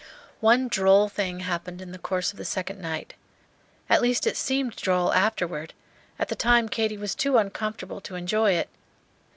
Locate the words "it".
4.25-4.35, 8.53-8.69